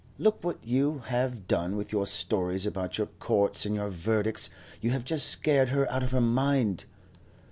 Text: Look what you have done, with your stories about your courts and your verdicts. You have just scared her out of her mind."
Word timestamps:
Look 0.17 0.43
what 0.43 0.57
you 0.65 1.03
have 1.05 1.47
done, 1.47 1.75
with 1.75 1.91
your 1.91 2.07
stories 2.07 2.65
about 2.65 2.97
your 2.97 3.05
courts 3.05 3.67
and 3.67 3.75
your 3.75 3.89
verdicts. 3.89 4.49
You 4.81 4.89
have 4.89 5.05
just 5.05 5.27
scared 5.29 5.69
her 5.69 5.87
out 5.91 6.01
of 6.01 6.09
her 6.09 6.19
mind." 6.19 6.85